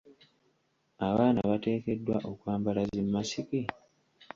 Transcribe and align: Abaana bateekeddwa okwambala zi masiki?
Abaana 1.07 1.39
bateekeddwa 1.49 2.17
okwambala 2.31 2.81
zi 2.91 3.01
masiki? 3.13 3.59